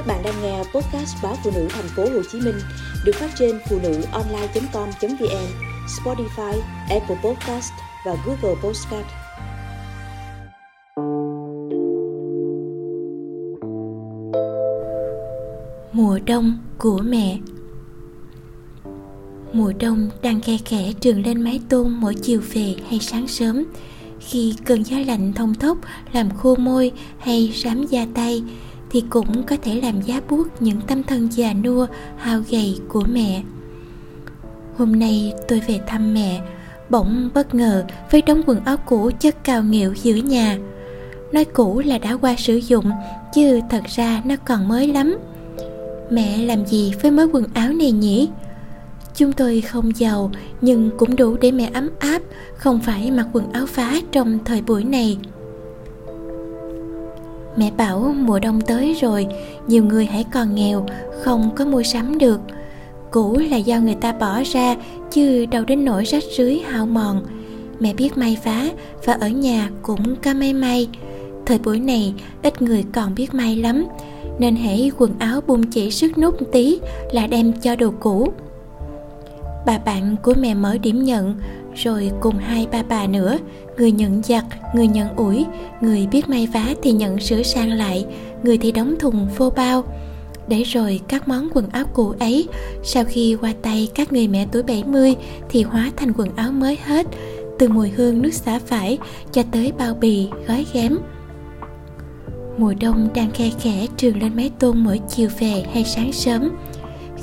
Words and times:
Các 0.00 0.06
bạn 0.06 0.22
đang 0.24 0.42
nghe 0.42 0.58
podcast 0.58 1.16
báo 1.22 1.36
phụ 1.44 1.50
nữ 1.54 1.66
thành 1.70 1.88
phố 1.96 2.02
Hồ 2.02 2.22
Chí 2.32 2.40
Minh 2.40 2.54
được 3.04 3.12
phát 3.14 3.30
trên 3.38 3.58
phụ 3.68 3.78
nữ 3.82 4.02
online.com.vn, 4.12 5.46
Spotify, 5.86 6.60
Apple 6.88 7.16
Podcast 7.24 7.72
và 8.06 8.16
Google 8.26 8.60
Podcast. 8.62 9.06
Mùa 15.92 16.18
đông 16.26 16.58
của 16.78 16.98
mẹ 17.04 17.38
Mùa 19.52 19.72
đông 19.80 20.10
đang 20.22 20.40
khe 20.40 20.56
khẽ 20.64 20.92
trường 21.00 21.26
lên 21.26 21.42
mái 21.42 21.60
tôn 21.68 21.88
mỗi 21.88 22.14
chiều 22.14 22.40
về 22.52 22.74
hay 22.88 22.98
sáng 23.00 23.28
sớm 23.28 23.64
Khi 24.20 24.54
cơn 24.64 24.82
gió 24.82 24.96
lạnh 25.06 25.32
thông 25.32 25.54
thốc 25.54 25.78
làm 26.12 26.30
khô 26.30 26.56
môi 26.56 26.92
hay 27.18 27.52
rám 27.64 27.86
da 27.86 28.06
tay 28.14 28.42
thì 28.90 29.04
cũng 29.10 29.42
có 29.42 29.56
thể 29.62 29.80
làm 29.80 30.00
giá 30.00 30.20
buốt 30.28 30.62
những 30.62 30.80
tâm 30.86 31.02
thân 31.02 31.28
già 31.32 31.54
nua, 31.54 31.86
hao 32.16 32.40
gầy 32.50 32.78
của 32.88 33.04
mẹ. 33.12 33.42
Hôm 34.76 34.98
nay 34.98 35.32
tôi 35.48 35.60
về 35.68 35.80
thăm 35.86 36.14
mẹ, 36.14 36.40
bỗng 36.90 37.30
bất 37.34 37.54
ngờ 37.54 37.84
với 38.10 38.22
đống 38.22 38.42
quần 38.46 38.64
áo 38.64 38.76
cũ 38.76 39.10
chất 39.20 39.44
cao 39.44 39.62
nghịu 39.62 39.94
giữa 40.02 40.14
nhà. 40.14 40.58
Nói 41.32 41.44
cũ 41.44 41.82
là 41.84 41.98
đã 41.98 42.16
qua 42.16 42.34
sử 42.38 42.56
dụng, 42.56 42.90
chứ 43.34 43.60
thật 43.70 43.82
ra 43.86 44.22
nó 44.24 44.34
còn 44.44 44.68
mới 44.68 44.86
lắm. 44.86 45.18
Mẹ 46.10 46.38
làm 46.38 46.66
gì 46.66 46.92
với 47.02 47.10
mớ 47.10 47.26
quần 47.32 47.44
áo 47.54 47.72
này 47.72 47.92
nhỉ? 47.92 48.28
Chúng 49.14 49.32
tôi 49.32 49.60
không 49.60 49.96
giàu, 49.96 50.30
nhưng 50.60 50.90
cũng 50.96 51.16
đủ 51.16 51.36
để 51.40 51.50
mẹ 51.50 51.70
ấm 51.74 51.90
áp, 51.98 52.22
không 52.56 52.80
phải 52.80 53.10
mặc 53.10 53.26
quần 53.32 53.52
áo 53.52 53.66
phá 53.66 54.00
trong 54.12 54.38
thời 54.44 54.62
buổi 54.62 54.84
này. 54.84 55.18
Mẹ 57.56 57.70
bảo 57.76 58.14
mùa 58.18 58.38
đông 58.38 58.60
tới 58.60 58.96
rồi, 59.00 59.26
Nhiều 59.66 59.84
người 59.84 60.06
hãy 60.06 60.24
còn 60.32 60.54
nghèo, 60.54 60.86
Không 61.22 61.50
có 61.56 61.64
mua 61.64 61.82
sắm 61.82 62.18
được. 62.18 62.40
Cũ 63.10 63.36
là 63.50 63.56
do 63.56 63.80
người 63.80 63.94
ta 63.94 64.12
bỏ 64.12 64.42
ra, 64.52 64.76
Chứ 65.10 65.46
đâu 65.46 65.64
đến 65.64 65.84
nỗi 65.84 66.04
rách 66.04 66.22
rưới 66.36 66.58
hao 66.58 66.86
mòn. 66.86 67.22
Mẹ 67.80 67.94
biết 67.94 68.18
may 68.18 68.38
vá 68.44 68.64
Và 69.04 69.12
ở 69.12 69.28
nhà 69.28 69.70
cũng 69.82 70.16
có 70.24 70.34
may 70.34 70.52
may. 70.52 70.88
Thời 71.46 71.58
buổi 71.58 71.80
này, 71.80 72.14
ít 72.42 72.62
người 72.62 72.84
còn 72.92 73.14
biết 73.14 73.34
may 73.34 73.56
lắm, 73.56 73.86
Nên 74.38 74.56
hãy 74.56 74.90
quần 74.98 75.10
áo 75.18 75.40
bung 75.46 75.62
chỉ 75.62 75.90
sức 75.90 76.18
nút 76.18 76.34
tí 76.52 76.78
Là 77.12 77.26
đem 77.26 77.52
cho 77.52 77.76
đồ 77.76 77.90
cũ. 78.00 78.32
Bà 79.66 79.78
bạn 79.78 80.16
của 80.22 80.34
mẹ 80.38 80.54
mở 80.54 80.78
điểm 80.78 81.04
nhận 81.04 81.34
rồi 81.74 82.10
cùng 82.20 82.38
hai 82.38 82.66
ba 82.72 82.82
bà 82.82 83.06
nữa, 83.06 83.38
người 83.78 83.92
nhận 83.92 84.22
giặt 84.22 84.44
người 84.74 84.86
nhận 84.86 85.16
ủi, 85.16 85.46
người 85.80 86.06
biết 86.06 86.28
may 86.28 86.46
vá 86.46 86.74
thì 86.82 86.92
nhận 86.92 87.20
sửa 87.20 87.42
sang 87.42 87.72
lại, 87.72 88.06
người 88.42 88.58
thì 88.58 88.72
đóng 88.72 88.94
thùng 88.98 89.28
vô 89.36 89.50
bao. 89.50 89.84
Để 90.48 90.62
rồi 90.62 91.00
các 91.08 91.28
món 91.28 91.48
quần 91.54 91.68
áo 91.68 91.84
cũ 91.94 92.14
ấy, 92.18 92.48
sau 92.82 93.04
khi 93.04 93.36
qua 93.40 93.52
tay 93.62 93.88
các 93.94 94.12
người 94.12 94.28
mẹ 94.28 94.46
tuổi 94.52 94.62
70 94.62 95.14
thì 95.48 95.62
hóa 95.62 95.90
thành 95.96 96.12
quần 96.12 96.28
áo 96.36 96.52
mới 96.52 96.78
hết, 96.84 97.06
từ 97.58 97.68
mùi 97.68 97.90
hương 97.90 98.22
nước 98.22 98.34
xả 98.34 98.58
phải 98.66 98.98
cho 99.32 99.42
tới 99.52 99.72
bao 99.78 99.94
bì, 99.94 100.28
gói 100.48 100.66
ghém. 100.72 100.98
Mùa 102.58 102.74
đông 102.80 103.08
đang 103.14 103.30
khe 103.30 103.50
khẽ 103.60 103.86
trường 103.96 104.22
lên 104.22 104.36
mái 104.36 104.50
tôn 104.58 104.78
mỗi 104.78 105.00
chiều 105.08 105.28
về 105.38 105.64
hay 105.72 105.84
sáng 105.84 106.12
sớm. 106.12 106.50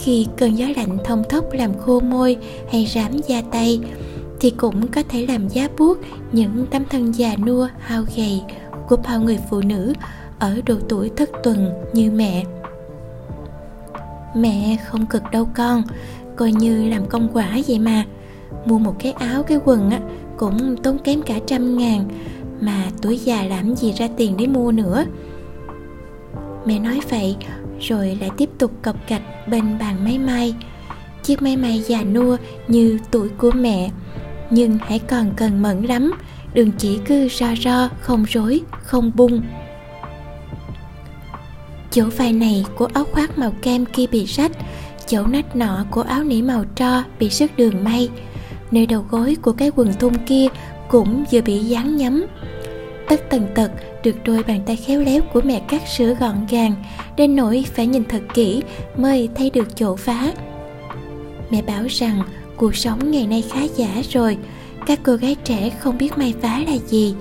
Khi 0.00 0.26
cơn 0.36 0.54
gió 0.54 0.66
lạnh 0.76 0.98
thông 1.04 1.22
thốc 1.28 1.52
làm 1.52 1.78
khô 1.78 2.00
môi 2.00 2.36
hay 2.72 2.86
rám 2.94 3.12
da 3.28 3.42
tay 3.52 3.80
thì 4.40 4.50
cũng 4.50 4.88
có 4.88 5.02
thể 5.08 5.26
làm 5.26 5.48
giá 5.48 5.68
buốt 5.78 5.98
những 6.32 6.66
tấm 6.70 6.84
thân 6.90 7.12
già 7.12 7.36
nua, 7.36 7.68
hao 7.78 8.04
gầy 8.16 8.42
của 8.88 8.96
bao 8.96 9.20
người 9.20 9.38
phụ 9.50 9.60
nữ 9.60 9.92
ở 10.38 10.60
độ 10.66 10.74
tuổi 10.88 11.10
thất 11.16 11.30
tuần 11.42 11.72
như 11.92 12.10
mẹ. 12.10 12.44
Mẹ 14.36 14.76
không 14.86 15.06
cực 15.06 15.22
đâu 15.32 15.48
con, 15.54 15.82
coi 16.36 16.52
như 16.52 16.88
làm 16.88 17.06
công 17.06 17.28
quả 17.32 17.58
vậy 17.68 17.78
mà. 17.78 18.04
Mua 18.64 18.78
một 18.78 18.96
cái 18.98 19.12
áo, 19.12 19.42
cái 19.42 19.58
quần 19.64 19.90
á, 19.90 20.00
cũng 20.36 20.76
tốn 20.82 20.98
kém 20.98 21.22
cả 21.22 21.38
trăm 21.46 21.78
ngàn, 21.78 22.08
mà 22.60 22.90
tuổi 23.02 23.18
già 23.18 23.42
làm 23.42 23.76
gì 23.76 23.92
ra 23.92 24.08
tiền 24.16 24.36
để 24.36 24.46
mua 24.46 24.72
nữa. 24.72 25.04
Mẹ 26.64 26.78
nói 26.78 27.00
vậy, 27.10 27.36
rồi 27.80 28.18
lại 28.20 28.30
tiếp 28.36 28.50
tục 28.58 28.70
cọc 28.82 28.96
cạch 29.08 29.22
bên 29.48 29.78
bàn 29.78 30.04
máy 30.04 30.18
may. 30.18 30.54
Chiếc 31.22 31.42
máy 31.42 31.56
may 31.56 31.80
già 31.80 32.02
nua 32.02 32.36
như 32.68 32.98
tuổi 33.10 33.28
của 33.28 33.50
mẹ 33.50 33.90
nhưng 34.50 34.78
hãy 34.78 34.98
còn 34.98 35.30
cần 35.36 35.62
mẫn 35.62 35.82
lắm. 35.82 36.12
Đừng 36.54 36.72
chỉ 36.72 36.98
cứ 37.04 37.28
ro 37.28 37.46
ro, 37.64 37.88
không 38.00 38.24
rối, 38.24 38.60
không 38.82 39.12
bung. 39.14 39.42
Chỗ 41.90 42.04
vai 42.16 42.32
này 42.32 42.64
của 42.76 42.88
áo 42.94 43.04
khoác 43.12 43.38
màu 43.38 43.52
kem 43.62 43.86
kia 43.86 44.06
bị 44.06 44.24
rách. 44.24 44.52
Chỗ 45.06 45.26
nách 45.26 45.56
nọ 45.56 45.84
của 45.90 46.02
áo 46.02 46.24
nỉ 46.24 46.42
màu 46.42 46.64
tro 46.74 47.02
bị 47.18 47.30
sức 47.30 47.50
đường 47.56 47.84
may. 47.84 48.08
Nơi 48.70 48.86
đầu 48.86 49.04
gối 49.10 49.36
của 49.42 49.52
cái 49.52 49.70
quần 49.76 49.92
thun 49.92 50.12
kia 50.26 50.46
cũng 50.88 51.24
vừa 51.32 51.40
bị 51.40 51.58
dán 51.58 51.96
nhấm. 51.96 52.24
Tất 53.08 53.20
tần 53.30 53.46
tật 53.54 53.70
được 54.02 54.16
đôi 54.24 54.42
bàn 54.42 54.60
tay 54.66 54.76
khéo 54.76 55.00
léo 55.00 55.22
của 55.32 55.40
mẹ 55.44 55.62
cắt 55.68 55.82
sửa 55.96 56.14
gọn 56.14 56.46
gàng. 56.50 56.74
Đến 57.16 57.36
nỗi 57.36 57.64
phải 57.74 57.86
nhìn 57.86 58.04
thật 58.04 58.22
kỹ 58.34 58.62
mới 58.96 59.28
thấy 59.34 59.50
được 59.50 59.76
chỗ 59.76 59.96
phá. 59.96 60.32
Mẹ 61.50 61.62
bảo 61.62 61.84
rằng 61.88 62.22
cuộc 62.56 62.76
sống 62.76 63.10
ngày 63.10 63.26
nay 63.26 63.44
khá 63.50 63.60
giả 63.76 64.02
rồi. 64.10 64.36
Các 64.86 65.00
cô 65.02 65.14
gái 65.14 65.36
trẻ 65.44 65.70
không 65.70 65.98
biết 65.98 66.18
may 66.18 66.34
vá 66.42 66.62
là 66.66 66.76
gì. 66.86 67.14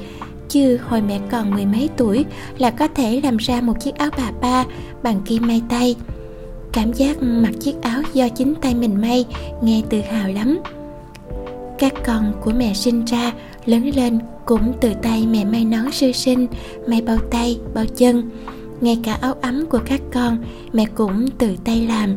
Chứ 0.49 0.77
hồi 0.87 1.01
mẹ 1.01 1.19
còn 1.31 1.51
mười 1.51 1.65
mấy 1.65 1.89
tuổi 1.97 2.25
là 2.57 2.71
có 2.71 2.87
thể 2.87 3.21
làm 3.23 3.37
ra 3.37 3.61
một 3.61 3.73
chiếc 3.79 3.95
áo 3.95 4.09
bà 4.17 4.31
ba 4.41 4.65
bằng 5.03 5.21
kim 5.25 5.47
may 5.47 5.61
tay. 5.69 5.95
Cảm 6.71 6.93
giác 6.93 7.17
mặc 7.21 7.51
chiếc 7.59 7.81
áo 7.81 8.01
do 8.13 8.29
chính 8.29 8.55
tay 8.55 8.75
mình 8.75 9.01
may 9.01 9.25
nghe 9.61 9.81
tự 9.89 10.01
hào 10.01 10.29
lắm. 10.29 10.59
Các 11.79 11.93
con 12.05 12.33
của 12.41 12.51
mẹ 12.51 12.73
sinh 12.73 13.05
ra, 13.05 13.33
lớn 13.65 13.91
lên 13.95 14.19
cũng 14.45 14.73
từ 14.81 14.93
tay 15.01 15.27
mẹ 15.27 15.45
may 15.45 15.65
nón 15.65 15.91
sơ 15.91 16.11
sinh, 16.11 16.47
may 16.87 17.01
bao 17.01 17.17
tay, 17.31 17.59
bao 17.73 17.85
chân. 17.85 18.29
Ngay 18.81 18.99
cả 19.03 19.17
áo 19.21 19.33
ấm 19.41 19.65
của 19.65 19.79
các 19.85 20.01
con 20.13 20.37
mẹ 20.73 20.85
cũng 20.95 21.27
tự 21.37 21.55
tay 21.65 21.87
làm 21.87 22.15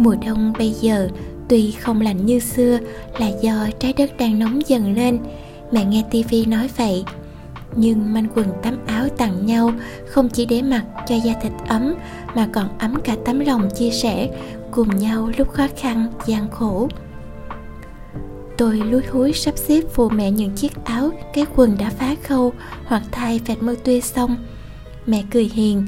mùa 0.00 0.16
đông 0.26 0.52
bây 0.58 0.70
giờ, 0.70 1.08
tuy 1.48 1.72
không 1.72 2.00
lạnh 2.00 2.26
như 2.26 2.38
xưa, 2.38 2.78
là 3.18 3.30
do 3.42 3.68
trái 3.78 3.92
đất 3.92 4.16
đang 4.18 4.38
nóng 4.38 4.60
dần 4.66 4.94
lên. 4.94 5.18
Mẹ 5.72 5.84
nghe 5.84 6.04
tivi 6.10 6.44
nói 6.44 6.70
vậy. 6.76 7.04
Nhưng 7.76 8.12
manh 8.12 8.26
quần 8.34 8.46
tắm 8.62 8.78
áo 8.86 9.08
tặng 9.08 9.46
nhau 9.46 9.72
không 10.06 10.28
chỉ 10.28 10.46
để 10.46 10.62
mặc 10.62 10.84
cho 11.08 11.14
da 11.14 11.32
thịt 11.42 11.52
ấm, 11.68 11.94
mà 12.34 12.48
còn 12.52 12.78
ấm 12.78 12.94
cả 13.04 13.16
tấm 13.24 13.40
lòng 13.40 13.68
chia 13.78 13.90
sẻ, 13.90 14.28
cùng 14.70 14.96
nhau 14.96 15.30
lúc 15.36 15.52
khó 15.52 15.66
khăn, 15.76 16.06
gian 16.26 16.50
khổ. 16.50 16.88
Tôi 18.58 18.76
lúi 18.76 19.02
húi 19.10 19.32
sắp 19.32 19.54
xếp 19.56 19.80
phụ 19.92 20.08
mẹ 20.08 20.30
những 20.30 20.56
chiếc 20.56 20.84
áo, 20.84 21.10
cái 21.34 21.46
quần 21.56 21.76
đã 21.78 21.90
phá 21.90 22.14
khâu 22.22 22.52
hoặc 22.86 23.02
thay 23.12 23.40
vẹt 23.46 23.62
mơ 23.62 23.74
tuê 23.84 24.00
xong. 24.00 24.36
Mẹ 25.06 25.22
cười 25.30 25.50
hiền 25.54 25.86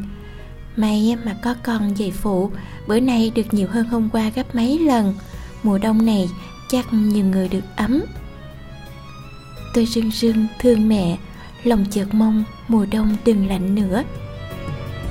may 0.77 1.17
mà 1.25 1.37
có 1.43 1.55
con 1.63 1.99
dạy 1.99 2.11
phụ. 2.11 2.51
Bữa 2.87 3.01
nay 3.01 3.33
được 3.35 3.55
nhiều 3.55 3.69
hơn 3.71 3.87
hôm 3.87 4.09
qua 4.13 4.31
gấp 4.35 4.55
mấy 4.55 4.79
lần. 4.79 5.15
Mùa 5.63 5.79
đông 5.79 6.07
này 6.07 6.31
chắc 6.69 6.93
nhiều 6.93 7.25
người 7.25 7.49
được 7.49 7.65
ấm. 7.77 8.03
Tôi 9.75 9.87
rưng 9.87 10.11
rưng 10.11 10.47
thương 10.61 10.89
mẹ. 10.89 11.19
Lòng 11.65 11.85
chợt 11.91 12.07
mong 12.13 12.45
mùa 12.69 12.87
đông 12.93 13.17
đừng 13.25 13.49
lạnh 13.49 13.75
nữa. 13.75 14.03